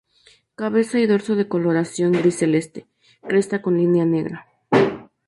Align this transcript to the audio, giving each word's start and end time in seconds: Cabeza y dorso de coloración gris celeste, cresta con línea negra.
Cabeza 0.55 0.97
y 0.97 1.05
dorso 1.05 1.35
de 1.35 1.47
coloración 1.47 2.11
gris 2.13 2.37
celeste, 2.39 2.87
cresta 3.21 3.61
con 3.61 3.77
línea 3.77 4.03
negra. 4.03 4.47